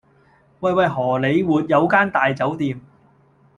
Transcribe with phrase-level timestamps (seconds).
[0.61, 2.81] 喂喂荷里活有間大酒店